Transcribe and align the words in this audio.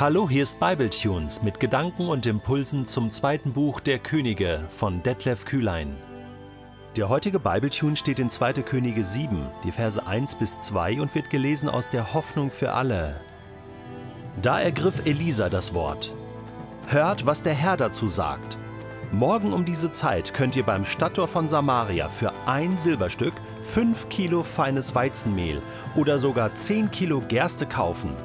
Hallo, 0.00 0.30
hier 0.30 0.44
ist 0.44 0.58
Bibletunes 0.58 1.42
mit 1.42 1.60
Gedanken 1.60 2.08
und 2.08 2.24
Impulsen 2.24 2.86
zum 2.86 3.10
zweiten 3.10 3.52
Buch 3.52 3.80
der 3.80 3.98
Könige 3.98 4.64
von 4.70 5.02
Detlef 5.02 5.44
Kühlein. 5.44 5.94
Der 6.96 7.10
heutige 7.10 7.38
Bibletune 7.38 7.96
steht 7.96 8.18
in 8.18 8.30
2. 8.30 8.54
Könige 8.62 9.04
7, 9.04 9.46
die 9.62 9.72
Verse 9.72 10.06
1 10.06 10.36
bis 10.36 10.58
2 10.62 11.02
und 11.02 11.14
wird 11.14 11.28
gelesen 11.28 11.68
aus 11.68 11.90
der 11.90 12.14
Hoffnung 12.14 12.50
für 12.50 12.72
alle. 12.72 13.20
Da 14.40 14.58
ergriff 14.58 15.04
Elisa 15.04 15.50
das 15.50 15.74
Wort. 15.74 16.14
Hört, 16.86 17.26
was 17.26 17.42
der 17.42 17.52
Herr 17.52 17.76
dazu 17.76 18.08
sagt. 18.08 18.56
Morgen 19.12 19.52
um 19.52 19.66
diese 19.66 19.90
Zeit 19.90 20.32
könnt 20.32 20.56
ihr 20.56 20.64
beim 20.64 20.86
Stadttor 20.86 21.28
von 21.28 21.46
Samaria 21.46 22.08
für 22.08 22.32
ein 22.46 22.78
Silberstück 22.78 23.34
fünf 23.60 24.08
Kilo 24.08 24.44
feines 24.44 24.94
Weizenmehl 24.94 25.60
oder 25.94 26.18
sogar 26.18 26.54
zehn 26.54 26.90
Kilo 26.90 27.20
Gerste 27.20 27.66
kaufen. 27.66 28.16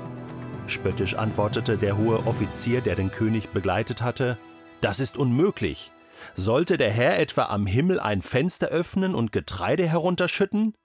Spöttisch 0.67 1.13
antwortete 1.13 1.77
der 1.77 1.97
hohe 1.97 2.25
Offizier, 2.25 2.81
der 2.81 2.95
den 2.95 3.11
König 3.11 3.49
begleitet 3.49 4.01
hatte, 4.01 4.37
Das 4.81 4.99
ist 4.99 5.17
unmöglich. 5.17 5.91
Sollte 6.35 6.77
der 6.77 6.91
Herr 6.91 7.19
etwa 7.19 7.45
am 7.45 7.65
Himmel 7.65 7.99
ein 7.99 8.21
Fenster 8.21 8.67
öffnen 8.67 9.15
und 9.15 9.31
Getreide 9.31 9.87
herunterschütten? 9.87 10.75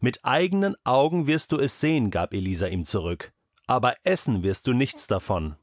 Mit 0.00 0.24
eigenen 0.24 0.74
Augen 0.84 1.26
wirst 1.26 1.52
du 1.52 1.58
es 1.58 1.80
sehen, 1.80 2.10
gab 2.10 2.32
Elisa 2.34 2.66
ihm 2.66 2.84
zurück, 2.84 3.32
aber 3.66 3.94
essen 4.04 4.42
wirst 4.42 4.66
du 4.66 4.72
nichts 4.72 5.06
davon. 5.06 5.56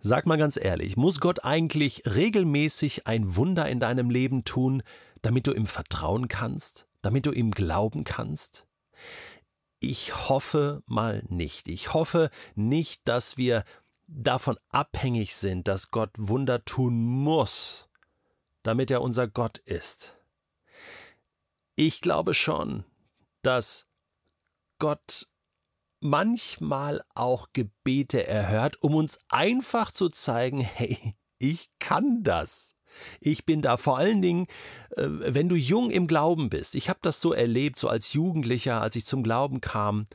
Sag 0.00 0.26
mal 0.26 0.38
ganz 0.38 0.56
ehrlich, 0.56 0.96
muss 0.96 1.20
Gott 1.20 1.44
eigentlich 1.44 2.02
regelmäßig 2.06 3.06
ein 3.06 3.36
Wunder 3.36 3.68
in 3.68 3.80
deinem 3.80 4.08
Leben 4.08 4.44
tun, 4.44 4.82
damit 5.20 5.46
du 5.46 5.52
ihm 5.52 5.66
vertrauen 5.66 6.28
kannst, 6.28 6.86
damit 7.02 7.26
du 7.26 7.32
ihm 7.32 7.50
glauben 7.50 8.04
kannst? 8.04 8.66
Ich 9.80 10.28
hoffe 10.28 10.82
mal 10.86 11.24
nicht. 11.28 11.66
Ich 11.66 11.94
hoffe 11.94 12.30
nicht, 12.54 13.00
dass 13.08 13.38
wir 13.38 13.64
davon 14.06 14.58
abhängig 14.70 15.34
sind, 15.34 15.68
dass 15.68 15.90
Gott 15.90 16.10
Wunder 16.16 16.64
tun 16.64 17.00
muss, 17.02 17.88
damit 18.62 18.90
er 18.90 19.00
unser 19.00 19.26
Gott 19.26 19.58
ist. 19.58 20.18
Ich 21.76 22.02
glaube 22.02 22.34
schon, 22.34 22.84
dass 23.42 23.88
Gott 24.78 25.28
manchmal 26.00 27.02
auch 27.14 27.48
Gebete 27.52 28.26
erhört, 28.26 28.82
um 28.82 28.94
uns 28.94 29.18
einfach 29.28 29.92
zu 29.92 30.08
zeigen, 30.10 30.60
hey, 30.60 31.16
ich 31.38 31.70
kann 31.78 32.22
das. 32.22 32.76
Ich 33.20 33.44
bin 33.44 33.62
da 33.62 33.76
vor 33.76 33.98
allen 33.98 34.22
Dingen, 34.22 34.46
äh, 34.96 35.06
wenn 35.08 35.48
du 35.48 35.56
jung 35.56 35.90
im 35.90 36.06
Glauben 36.06 36.50
bist. 36.50 36.74
Ich 36.74 36.88
habe 36.88 36.98
das 37.02 37.20
so 37.20 37.32
erlebt, 37.32 37.78
so 37.78 37.88
als 37.88 38.12
Jugendlicher, 38.12 38.80
als 38.80 38.96
ich 38.96 39.06
zum 39.06 39.22
Glauben 39.22 39.60
kam 39.60 40.06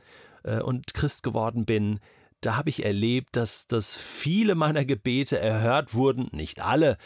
äh, 0.44 0.60
und 0.60 0.94
Christ 0.94 1.22
geworden 1.22 1.64
bin. 1.64 2.00
Da 2.40 2.56
habe 2.56 2.70
ich 2.70 2.84
erlebt, 2.84 3.36
dass, 3.36 3.66
dass 3.66 3.96
viele 3.96 4.54
meiner 4.54 4.84
Gebete 4.84 5.38
erhört 5.38 5.94
wurden. 5.94 6.28
Nicht 6.32 6.60
alle, 6.60 6.98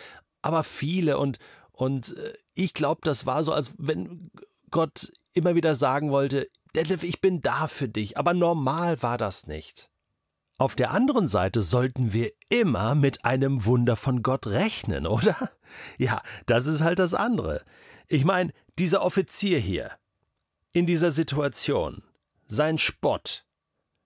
aber 0.43 0.65
viele. 0.65 1.19
Und, 1.19 1.39
und 1.73 2.17
äh, 2.17 2.33
ich 2.55 2.75
glaube, 2.75 3.01
das 3.05 3.27
war 3.27 3.45
so, 3.45 3.53
als 3.53 3.73
wenn 3.79 4.31
Gott 4.71 5.11
immer 5.33 5.55
wieder 5.55 5.75
sagen 5.75 6.11
wollte, 6.11 6.48
Detlef, 6.75 7.03
ich 7.03 7.21
bin 7.21 7.41
da 7.41 7.67
für 7.67 7.89
dich, 7.89 8.17
aber 8.17 8.35
normal 8.35 9.03
war 9.03 9.19
das 9.19 9.47
nicht. 9.47 9.91
Auf 10.61 10.77
der 10.77 10.91
anderen 10.91 11.27
Seite 11.27 11.62
sollten 11.62 12.12
wir 12.12 12.33
immer 12.50 12.94
mit 12.94 13.25
einem 13.25 13.64
Wunder 13.64 13.97
von 13.97 14.22
Gott 14.22 14.47
rechnen, 14.47 15.06
oder? 15.06 15.50
Ja, 15.97 16.20
das 16.44 16.67
ist 16.67 16.83
halt 16.83 16.98
das 16.98 17.14
andere. 17.14 17.64
Ich 18.08 18.27
meine, 18.27 18.52
dieser 18.78 19.00
Offizier 19.00 19.58
hier, 19.58 19.92
in 20.72 20.84
dieser 20.84 21.12
Situation, 21.12 22.02
sein 22.47 22.77
Spott, 22.77 23.47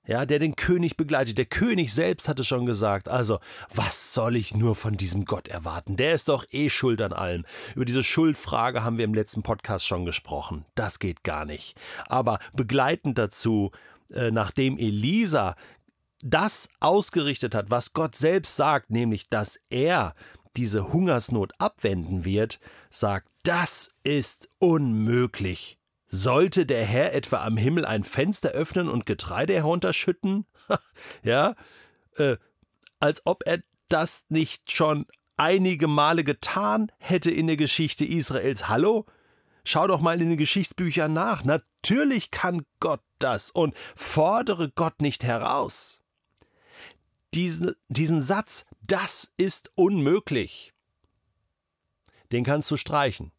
ja, 0.06 0.26
der 0.26 0.38
den 0.38 0.54
König 0.54 0.96
begleitet. 0.96 1.38
Der 1.38 1.46
König 1.46 1.92
selbst 1.92 2.28
hatte 2.28 2.44
schon 2.44 2.66
gesagt, 2.66 3.08
also, 3.08 3.40
was 3.74 4.14
soll 4.14 4.36
ich 4.36 4.54
nur 4.54 4.76
von 4.76 4.96
diesem 4.96 5.24
Gott 5.24 5.48
erwarten? 5.48 5.96
Der 5.96 6.14
ist 6.14 6.28
doch 6.28 6.44
eh 6.52 6.68
schuld 6.68 7.02
an 7.02 7.12
allem. 7.12 7.44
Über 7.74 7.84
diese 7.84 8.04
Schuldfrage 8.04 8.84
haben 8.84 8.96
wir 8.96 9.06
im 9.06 9.14
letzten 9.14 9.42
Podcast 9.42 9.88
schon 9.88 10.04
gesprochen. 10.04 10.66
Das 10.76 11.00
geht 11.00 11.24
gar 11.24 11.46
nicht. 11.46 11.76
Aber 12.06 12.38
begleitend 12.52 13.18
dazu, 13.18 13.72
äh, 14.12 14.30
nachdem 14.30 14.78
Elisa 14.78 15.56
das 16.24 16.70
ausgerichtet 16.80 17.54
hat, 17.54 17.70
was 17.70 17.92
Gott 17.92 18.16
selbst 18.16 18.56
sagt, 18.56 18.90
nämlich, 18.90 19.28
dass 19.28 19.60
er 19.68 20.14
diese 20.56 20.92
Hungersnot 20.92 21.52
abwenden 21.58 22.24
wird, 22.24 22.60
sagt, 22.90 23.28
das 23.42 23.90
ist 24.04 24.48
unmöglich. 24.58 25.78
Sollte 26.08 26.64
der 26.64 26.84
Herr 26.84 27.12
etwa 27.12 27.44
am 27.44 27.56
Himmel 27.56 27.84
ein 27.84 28.04
Fenster 28.04 28.50
öffnen 28.50 28.88
und 28.88 29.04
Getreide 29.04 29.54
herunterschütten? 29.54 30.46
ja, 31.22 31.54
äh, 32.16 32.36
als 33.00 33.22
ob 33.26 33.42
er 33.46 33.62
das 33.88 34.24
nicht 34.30 34.72
schon 34.72 35.06
einige 35.36 35.88
Male 35.88 36.24
getan 36.24 36.90
hätte 36.98 37.30
in 37.30 37.48
der 37.48 37.56
Geschichte 37.56 38.06
Israels. 38.06 38.68
Hallo? 38.68 39.04
Schau 39.64 39.86
doch 39.86 40.00
mal 40.00 40.20
in 40.22 40.30
den 40.30 40.38
Geschichtsbüchern 40.38 41.12
nach. 41.12 41.44
Natürlich 41.44 42.30
kann 42.30 42.64
Gott 42.80 43.00
das 43.18 43.50
und 43.50 43.74
fordere 43.94 44.70
Gott 44.70 45.02
nicht 45.02 45.24
heraus. 45.24 46.03
Diesen, 47.34 47.74
diesen 47.88 48.22
Satz, 48.22 48.64
das 48.80 49.32
ist 49.36 49.70
unmöglich, 49.76 50.72
den 52.32 52.44
kannst 52.44 52.70
du 52.70 52.76
streichen. 52.76 53.32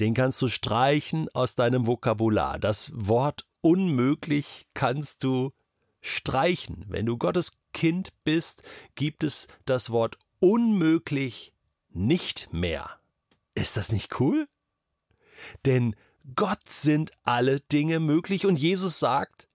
Den 0.00 0.14
kannst 0.14 0.40
du 0.42 0.48
streichen 0.48 1.28
aus 1.32 1.54
deinem 1.54 1.86
Vokabular. 1.86 2.58
Das 2.58 2.90
Wort 2.92 3.46
unmöglich 3.60 4.66
kannst 4.74 5.22
du 5.22 5.52
streichen. 6.00 6.84
Wenn 6.88 7.06
du 7.06 7.16
Gottes 7.16 7.52
Kind 7.72 8.10
bist, 8.24 8.62
gibt 8.94 9.22
es 9.22 9.46
das 9.64 9.90
Wort 9.90 10.18
unmöglich 10.40 11.52
nicht 11.90 12.52
mehr. 12.52 12.98
Ist 13.54 13.76
das 13.76 13.92
nicht 13.92 14.20
cool? 14.20 14.48
Denn 15.64 15.94
Gott 16.34 16.68
sind 16.68 17.12
alle 17.22 17.60
Dinge 17.60 18.00
möglich 18.00 18.46
und 18.46 18.56
Jesus 18.56 18.98
sagt, 18.98 19.48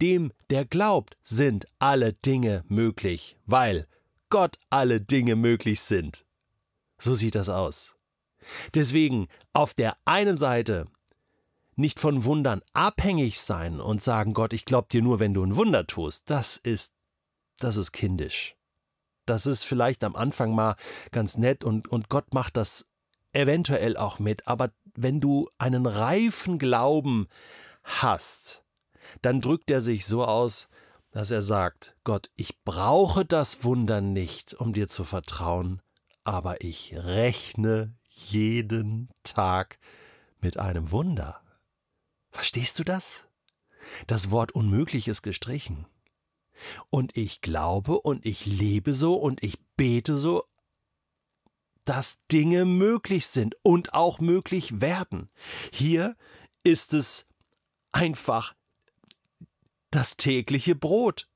dem, 0.00 0.32
der 0.50 0.64
glaubt, 0.64 1.16
sind 1.22 1.66
alle 1.78 2.12
Dinge 2.12 2.64
möglich, 2.68 3.38
weil 3.46 3.86
Gott 4.28 4.58
alle 4.70 5.00
Dinge 5.00 5.36
möglich 5.36 5.80
sind. 5.80 6.24
So 6.98 7.14
sieht 7.14 7.34
das 7.34 7.48
aus. 7.48 7.94
Deswegen 8.74 9.28
auf 9.52 9.74
der 9.74 9.96
einen 10.04 10.36
Seite 10.36 10.86
nicht 11.74 12.00
von 12.00 12.24
Wundern 12.24 12.62
abhängig 12.72 13.40
sein 13.40 13.80
und 13.80 14.02
sagen, 14.02 14.32
Gott, 14.32 14.52
ich 14.52 14.64
glaub 14.64 14.88
dir 14.88 15.02
nur, 15.02 15.20
wenn 15.20 15.34
du 15.34 15.44
ein 15.44 15.56
Wunder 15.56 15.86
tust, 15.86 16.30
das 16.30 16.56
ist, 16.56 16.92
das 17.58 17.76
ist 17.76 17.92
kindisch. 17.92 18.56
Das 19.26 19.46
ist 19.46 19.64
vielleicht 19.64 20.04
am 20.04 20.16
Anfang 20.16 20.54
mal 20.54 20.76
ganz 21.10 21.36
nett 21.36 21.64
und, 21.64 21.88
und 21.88 22.08
Gott 22.08 22.32
macht 22.32 22.56
das 22.56 22.86
eventuell 23.32 23.96
auch 23.96 24.18
mit, 24.18 24.46
aber 24.48 24.70
wenn 24.94 25.20
du 25.20 25.50
einen 25.58 25.84
reifen 25.84 26.58
Glauben 26.58 27.28
hast, 27.82 28.62
dann 29.22 29.40
drückt 29.40 29.70
er 29.70 29.80
sich 29.80 30.06
so 30.06 30.24
aus, 30.24 30.68
dass 31.10 31.30
er 31.30 31.42
sagt, 31.42 31.96
Gott, 32.04 32.30
ich 32.34 32.62
brauche 32.64 33.24
das 33.24 33.64
Wunder 33.64 34.00
nicht, 34.00 34.54
um 34.54 34.72
dir 34.72 34.88
zu 34.88 35.04
vertrauen, 35.04 35.80
aber 36.24 36.62
ich 36.62 36.94
rechne 36.96 37.94
jeden 38.08 39.10
Tag 39.22 39.78
mit 40.40 40.58
einem 40.58 40.90
Wunder. 40.90 41.40
Verstehst 42.30 42.78
du 42.78 42.84
das? 42.84 43.28
Das 44.06 44.30
Wort 44.30 44.52
unmöglich 44.52 45.08
ist 45.08 45.22
gestrichen. 45.22 45.86
Und 46.90 47.16
ich 47.16 47.40
glaube 47.40 48.00
und 48.00 48.26
ich 48.26 48.46
lebe 48.46 48.92
so 48.94 49.14
und 49.14 49.42
ich 49.42 49.58
bete 49.76 50.16
so, 50.16 50.44
dass 51.84 52.18
Dinge 52.32 52.64
möglich 52.64 53.26
sind 53.28 53.56
und 53.62 53.94
auch 53.94 54.18
möglich 54.18 54.80
werden. 54.80 55.30
Hier 55.72 56.16
ist 56.64 56.94
es 56.94 57.26
einfach 57.92 58.55
das 59.96 60.16
tägliche 60.16 60.74
Brot, 60.74 61.28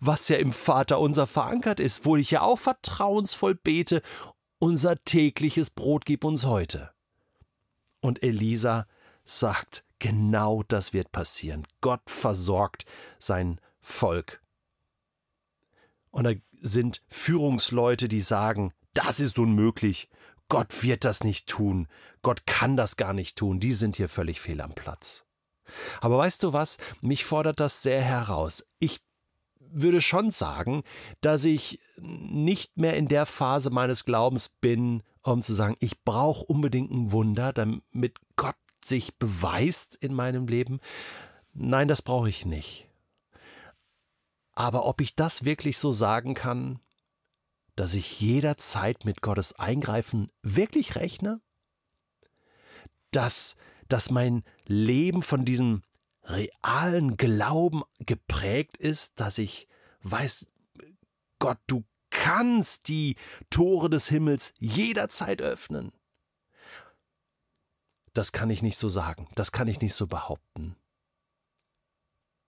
was 0.00 0.28
ja 0.28 0.36
im 0.36 0.52
Vater 0.52 1.00
unser 1.00 1.26
verankert 1.26 1.80
ist, 1.80 2.04
wo 2.04 2.16
ich 2.16 2.30
ja 2.30 2.42
auch 2.42 2.58
vertrauensvoll 2.58 3.54
bete 3.54 4.02
unser 4.62 5.02
tägliches 5.04 5.70
Brot 5.70 6.04
gib 6.04 6.22
uns 6.22 6.46
heute. 6.46 6.92
Und 8.00 8.22
Elisa 8.22 8.86
sagt, 9.24 9.84
genau 9.98 10.62
das 10.62 10.92
wird 10.92 11.10
passieren. 11.10 11.66
Gott 11.80 12.02
versorgt 12.08 12.84
sein 13.18 13.60
Volk. 13.80 14.40
Und 16.12 16.24
da 16.24 16.32
sind 16.60 17.02
Führungsleute, 17.08 18.06
die 18.06 18.20
sagen, 18.20 18.72
das 18.94 19.18
ist 19.18 19.36
unmöglich. 19.40 20.08
Gott 20.48 20.84
wird 20.84 21.04
das 21.04 21.24
nicht 21.24 21.48
tun. 21.48 21.88
Gott 22.22 22.46
kann 22.46 22.76
das 22.76 22.96
gar 22.96 23.14
nicht 23.14 23.36
tun. 23.36 23.58
Die 23.58 23.72
sind 23.72 23.96
hier 23.96 24.08
völlig 24.08 24.40
fehl 24.40 24.60
am 24.60 24.74
Platz. 24.74 25.24
Aber 26.00 26.18
weißt 26.18 26.42
du 26.42 26.52
was? 26.52 26.78
Mich 27.00 27.24
fordert 27.24 27.60
das 27.60 27.82
sehr 27.82 28.00
heraus. 28.00 28.66
Ich 28.78 29.00
würde 29.58 30.00
schon 30.00 30.30
sagen, 30.30 30.82
dass 31.20 31.44
ich 31.44 31.80
nicht 32.00 32.76
mehr 32.76 32.96
in 32.96 33.08
der 33.08 33.26
Phase 33.26 33.70
meines 33.70 34.04
Glaubens 34.04 34.48
bin, 34.48 35.02
um 35.22 35.42
zu 35.42 35.52
sagen, 35.52 35.76
ich 35.80 36.02
brauche 36.02 36.44
unbedingt 36.44 36.90
ein 36.90 37.12
Wunder, 37.12 37.52
damit 37.52 38.16
Gott 38.36 38.56
sich 38.84 39.16
beweist 39.16 39.96
in 39.96 40.14
meinem 40.14 40.46
Leben. 40.46 40.80
Nein, 41.54 41.88
das 41.88 42.02
brauche 42.02 42.28
ich 42.28 42.44
nicht. 42.44 42.88
Aber 44.54 44.86
ob 44.86 45.00
ich 45.00 45.14
das 45.14 45.44
wirklich 45.44 45.78
so 45.78 45.90
sagen 45.90 46.34
kann, 46.34 46.80
dass 47.76 47.94
ich 47.94 48.20
jederzeit 48.20 49.04
mit 49.04 49.22
Gottes 49.22 49.58
Eingreifen 49.58 50.30
wirklich 50.42 50.96
rechne? 50.96 51.40
Dass, 53.10 53.56
dass 53.88 54.10
mein 54.10 54.44
Leben 54.66 55.22
von 55.22 55.44
diesem 55.44 55.82
realen 56.24 57.16
Glauben 57.16 57.82
geprägt 57.98 58.76
ist, 58.76 59.20
dass 59.20 59.38
ich 59.38 59.68
weiß, 60.02 60.46
Gott, 61.38 61.58
du 61.66 61.84
kannst 62.10 62.88
die 62.88 63.16
Tore 63.50 63.90
des 63.90 64.08
Himmels 64.08 64.52
jederzeit 64.58 65.42
öffnen. 65.42 65.92
Das 68.14 68.32
kann 68.32 68.50
ich 68.50 68.62
nicht 68.62 68.78
so 68.78 68.88
sagen, 68.88 69.28
das 69.34 69.52
kann 69.52 69.68
ich 69.68 69.80
nicht 69.80 69.94
so 69.94 70.06
behaupten. 70.06 70.76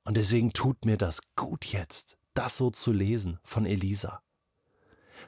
Und 0.05 0.19
deswegen 0.19 0.53
tut 0.53 0.85
mir 0.85 0.99
das 0.99 1.23
gut 1.35 1.65
jetzt, 1.65 2.19
das 2.35 2.59
so 2.59 2.71
zu 2.71 2.93
lesen 2.93 3.41
von 3.43 3.65
Elisa. 3.65 4.23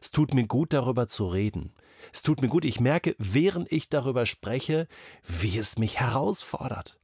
Es 0.03 0.11
tut 0.11 0.35
mir 0.35 0.47
gut, 0.47 0.75
darüber 0.75 1.09
zu 1.09 1.27
reden. 1.27 1.73
Es 2.13 2.23
tut 2.23 2.43
mir 2.43 2.49
gut, 2.49 2.65
ich 2.65 2.81
merke, 2.81 3.15
während 3.19 3.71
ich 3.71 3.89
darüber 3.89 4.27
spreche, 4.27 4.89
wie 5.25 5.59
es 5.59 5.79
mich 5.79 6.01
herausfordert. 6.01 6.99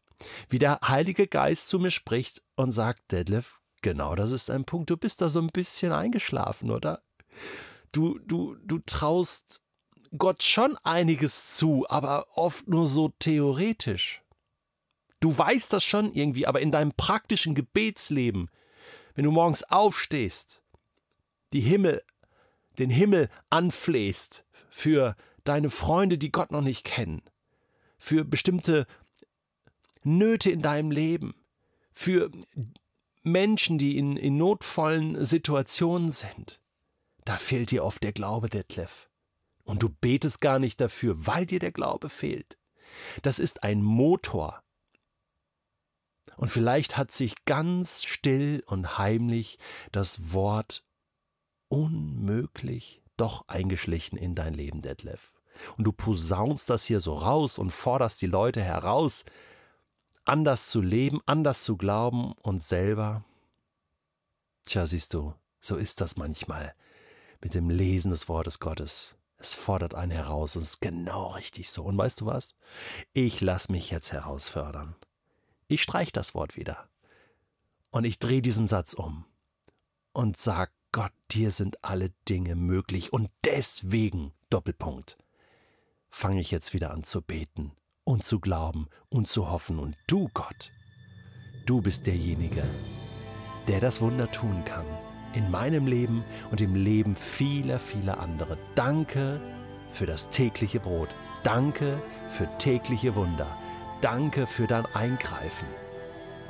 Wie 0.48 0.58
der 0.58 0.80
Heilige 0.86 1.26
Geist 1.26 1.68
zu 1.68 1.78
mir 1.78 1.90
spricht 1.90 2.42
und 2.54 2.72
sagt, 2.72 3.12
Detlef, 3.12 3.60
genau 3.82 4.14
das 4.14 4.32
ist 4.32 4.50
ein 4.50 4.64
Punkt, 4.64 4.90
du 4.90 4.96
bist 4.96 5.20
da 5.20 5.28
so 5.28 5.40
ein 5.40 5.48
bisschen 5.48 5.92
eingeschlafen, 5.92 6.70
oder? 6.70 7.02
Du, 7.90 8.18
du, 8.20 8.56
du 8.64 8.78
traust 8.86 9.60
Gott 10.16 10.42
schon 10.42 10.76
einiges 10.84 11.56
zu, 11.56 11.86
aber 11.88 12.26
oft 12.34 12.68
nur 12.68 12.86
so 12.86 13.12
theoretisch. 13.18 14.22
Du 15.20 15.36
weißt 15.36 15.72
das 15.72 15.84
schon 15.84 16.12
irgendwie, 16.12 16.46
aber 16.46 16.60
in 16.60 16.70
deinem 16.70 16.92
praktischen 16.92 17.54
Gebetsleben, 17.54 18.50
wenn 19.14 19.24
du 19.24 19.30
morgens 19.30 19.62
aufstehst, 19.62 20.62
die 21.52 21.60
Himmel 21.60 22.02
den 22.78 22.90
Himmel 22.90 23.28
anflehst 23.50 24.44
für 24.70 25.16
deine 25.44 25.70
Freunde, 25.70 26.18
die 26.18 26.32
Gott 26.32 26.50
noch 26.50 26.62
nicht 26.62 26.84
kennen, 26.84 27.22
für 27.98 28.24
bestimmte 28.24 28.86
Nöte 30.02 30.50
in 30.50 30.62
deinem 30.62 30.90
Leben, 30.90 31.34
für 31.92 32.30
Menschen, 33.22 33.78
die 33.78 33.98
in, 33.98 34.16
in 34.16 34.36
notvollen 34.36 35.24
Situationen 35.24 36.10
sind, 36.10 36.60
da 37.24 37.36
fehlt 37.36 37.70
dir 37.70 37.84
oft 37.84 38.02
der 38.02 38.12
Glaube, 38.12 38.48
Detlef. 38.48 39.08
Und 39.64 39.82
du 39.82 39.88
betest 39.88 40.40
gar 40.40 40.58
nicht 40.58 40.80
dafür, 40.80 41.26
weil 41.26 41.46
dir 41.46 41.60
der 41.60 41.70
Glaube 41.70 42.08
fehlt. 42.08 42.58
Das 43.22 43.38
ist 43.38 43.62
ein 43.62 43.82
Motor. 43.82 44.62
Und 46.36 46.48
vielleicht 46.48 46.96
hat 46.96 47.12
sich 47.12 47.44
ganz 47.44 48.02
still 48.02 48.64
und 48.66 48.98
heimlich 48.98 49.58
das 49.92 50.32
Wort 50.32 50.84
unmöglich 51.72 53.00
doch 53.16 53.48
eingeschlichen 53.48 54.18
in 54.18 54.34
dein 54.34 54.52
Leben, 54.52 54.82
Detlef. 54.82 55.32
Und 55.78 55.84
du 55.84 55.92
posaunst 55.92 56.68
das 56.68 56.84
hier 56.84 57.00
so 57.00 57.14
raus 57.14 57.58
und 57.58 57.70
forderst 57.70 58.20
die 58.20 58.26
Leute 58.26 58.62
heraus, 58.62 59.24
anders 60.24 60.68
zu 60.68 60.82
leben, 60.82 61.20
anders 61.24 61.64
zu 61.64 61.78
glauben 61.78 62.32
und 62.42 62.62
selber. 62.62 63.24
Tja, 64.64 64.84
siehst 64.84 65.14
du, 65.14 65.32
so 65.62 65.76
ist 65.76 66.02
das 66.02 66.16
manchmal 66.16 66.74
mit 67.40 67.54
dem 67.54 67.70
Lesen 67.70 68.10
des 68.10 68.28
Wortes 68.28 68.60
Gottes. 68.60 69.16
Es 69.38 69.54
fordert 69.54 69.94
einen 69.94 70.12
heraus 70.12 70.56
und 70.56 70.62
es 70.62 70.74
ist 70.74 70.80
genau 70.82 71.28
richtig 71.28 71.70
so. 71.70 71.84
Und 71.84 71.96
weißt 71.96 72.20
du 72.20 72.26
was? 72.26 72.54
Ich 73.14 73.40
lass 73.40 73.70
mich 73.70 73.90
jetzt 73.90 74.12
herausfördern. 74.12 74.94
Ich 75.68 75.82
streich 75.82 76.12
das 76.12 76.34
Wort 76.34 76.58
wieder. 76.58 76.86
Und 77.90 78.04
ich 78.04 78.18
drehe 78.18 78.42
diesen 78.42 78.68
Satz 78.68 78.92
um 78.92 79.24
und 80.12 80.36
sag 80.36 80.70
Gott, 80.92 81.12
dir 81.30 81.50
sind 81.50 81.82
alle 81.82 82.10
Dinge 82.28 82.54
möglich 82.54 83.14
und 83.14 83.30
deswegen, 83.46 84.32
Doppelpunkt, 84.50 85.16
fange 86.10 86.40
ich 86.40 86.50
jetzt 86.50 86.74
wieder 86.74 86.90
an 86.90 87.02
zu 87.02 87.22
beten 87.22 87.72
und 88.04 88.26
zu 88.26 88.40
glauben 88.40 88.88
und 89.08 89.26
zu 89.26 89.50
hoffen. 89.50 89.78
Und 89.78 89.96
du, 90.06 90.28
Gott, 90.34 90.70
du 91.64 91.80
bist 91.80 92.06
derjenige, 92.06 92.62
der 93.68 93.80
das 93.80 94.02
Wunder 94.02 94.30
tun 94.30 94.66
kann. 94.66 94.84
In 95.32 95.50
meinem 95.50 95.86
Leben 95.86 96.22
und 96.50 96.60
im 96.60 96.74
Leben 96.74 97.16
vieler, 97.16 97.78
vieler 97.78 98.20
andere. 98.20 98.58
Danke 98.74 99.40
für 99.92 100.04
das 100.04 100.28
tägliche 100.28 100.78
Brot. 100.78 101.08
Danke 101.42 102.02
für 102.28 102.46
tägliche 102.58 103.14
Wunder. 103.14 103.46
Danke 104.02 104.46
für 104.46 104.66
dein 104.66 104.84
Eingreifen. 104.94 105.68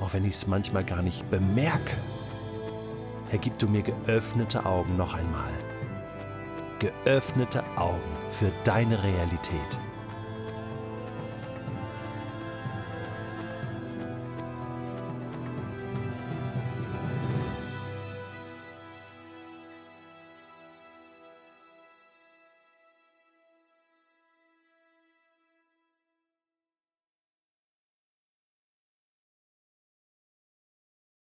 Auch 0.00 0.14
wenn 0.14 0.24
ich 0.24 0.34
es 0.34 0.48
manchmal 0.48 0.84
gar 0.84 1.02
nicht 1.02 1.30
bemerke. 1.30 1.96
Herr, 3.32 3.38
gib 3.38 3.58
du 3.58 3.67
mir 3.67 3.81
geöffnete 3.81 4.67
Augen 4.67 4.99
noch 4.99 5.14
einmal. 5.14 5.49
Geöffnete 6.81 7.64
Augen 7.76 7.99
für 8.29 8.52
deine 8.64 9.02
Realität. 9.02 9.79